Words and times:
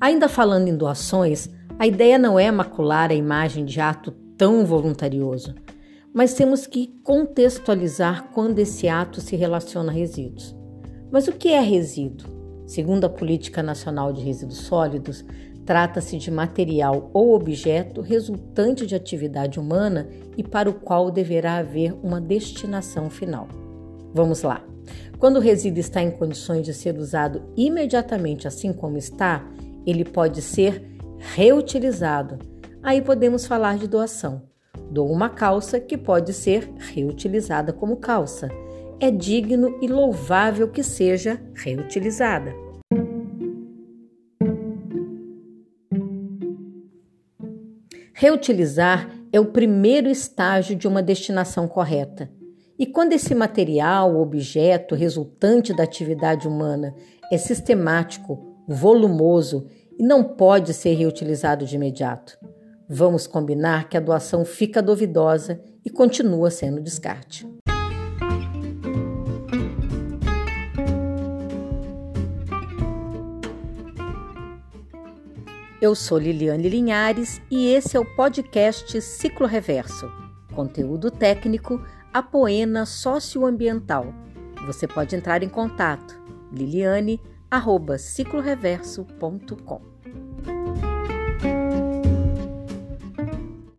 Ainda 0.00 0.28
falando 0.28 0.68
em 0.68 0.76
doações, 0.76 1.48
a 1.78 1.86
ideia 1.86 2.18
não 2.18 2.38
é 2.38 2.50
macular 2.50 3.10
a 3.10 3.14
imagem 3.14 3.64
de 3.64 3.80
ato 3.80 4.10
tão 4.36 4.64
voluntarioso, 4.64 5.54
mas 6.12 6.34
temos 6.34 6.66
que 6.66 6.98
contextualizar 7.02 8.28
quando 8.32 8.58
esse 8.58 8.88
ato 8.88 9.20
se 9.20 9.36
relaciona 9.36 9.90
a 9.90 9.94
resíduos. 9.94 10.56
Mas 11.10 11.28
o 11.28 11.32
que 11.32 11.48
é 11.48 11.60
resíduo? 11.60 12.34
Segundo 12.66 13.04
a 13.04 13.08
Política 13.08 13.62
Nacional 13.62 14.12
de 14.12 14.22
Resíduos 14.22 14.58
Sólidos, 14.58 15.24
trata-se 15.64 16.16
de 16.16 16.30
material 16.30 17.10
ou 17.12 17.34
objeto 17.34 18.00
resultante 18.00 18.86
de 18.86 18.94
atividade 18.94 19.60
humana 19.60 20.08
e 20.36 20.42
para 20.42 20.70
o 20.70 20.74
qual 20.74 21.10
deverá 21.10 21.56
haver 21.56 21.94
uma 22.02 22.20
destinação 22.20 23.10
final. 23.10 23.48
Vamos 24.14 24.42
lá. 24.42 24.64
Quando 25.18 25.36
o 25.36 25.40
resíduo 25.40 25.80
está 25.80 26.02
em 26.02 26.10
condições 26.10 26.64
de 26.64 26.72
ser 26.72 26.98
usado 26.98 27.42
imediatamente 27.56 28.46
assim 28.46 28.72
como 28.72 28.96
está, 28.96 29.44
ele 29.86 30.04
pode 30.04 30.42
ser 30.42 30.82
reutilizado. 31.18 32.38
Aí 32.82 33.00
podemos 33.00 33.46
falar 33.46 33.78
de 33.78 33.86
doação. 33.86 34.42
Dou 34.90 35.10
uma 35.10 35.28
calça 35.28 35.80
que 35.80 35.96
pode 35.96 36.32
ser 36.32 36.70
reutilizada 36.76 37.72
como 37.72 37.96
calça. 37.96 38.48
É 39.00 39.10
digno 39.10 39.78
e 39.82 39.88
louvável 39.88 40.68
que 40.68 40.82
seja 40.82 41.40
reutilizada. 41.54 42.54
Reutilizar 48.14 49.10
é 49.30 49.38
o 49.38 49.44
primeiro 49.44 50.08
estágio 50.08 50.74
de 50.74 50.88
uma 50.88 51.02
destinação 51.02 51.68
correta. 51.68 52.30
E 52.78 52.86
quando 52.86 53.12
esse 53.12 53.34
material, 53.34 54.16
objeto 54.16 54.94
resultante 54.94 55.74
da 55.74 55.82
atividade 55.82 56.48
humana 56.48 56.94
é 57.30 57.36
sistemático, 57.36 58.55
volumoso 58.66 59.66
e 59.98 60.02
não 60.02 60.22
pode 60.22 60.74
ser 60.74 60.94
reutilizado 60.94 61.64
de 61.64 61.76
imediato. 61.76 62.38
Vamos 62.88 63.26
combinar 63.26 63.88
que 63.88 63.96
a 63.96 64.00
doação 64.00 64.44
fica 64.44 64.82
duvidosa 64.82 65.60
e 65.84 65.90
continua 65.90 66.50
sendo 66.50 66.80
descarte. 66.80 67.46
Eu 75.80 75.94
sou 75.94 76.18
Liliane 76.18 76.68
Linhares 76.68 77.40
e 77.50 77.68
esse 77.68 77.96
é 77.96 78.00
o 78.00 78.16
podcast 78.16 79.00
Ciclo 79.00 79.46
Reverso, 79.46 80.10
conteúdo 80.54 81.10
técnico 81.10 81.80
apoena 82.12 82.86
socioambiental. 82.86 84.06
Você 84.66 84.88
pode 84.88 85.14
entrar 85.14 85.42
em 85.42 85.48
contato 85.48 86.18
liliane.cicloreverso.com. 87.52 89.95